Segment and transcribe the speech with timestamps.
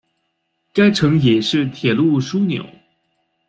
[0.73, 2.65] 该城也是铁路枢纽。